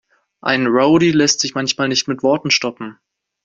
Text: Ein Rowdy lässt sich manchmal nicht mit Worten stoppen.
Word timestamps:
Ein 0.41 0.65
Rowdy 0.65 1.11
lässt 1.11 1.41
sich 1.41 1.53
manchmal 1.53 1.87
nicht 1.87 2.07
mit 2.07 2.23
Worten 2.23 2.49
stoppen. 2.49 2.97